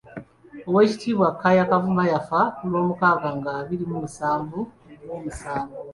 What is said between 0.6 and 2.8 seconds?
Owekitiibwa Kaaya Kavuma yafa ku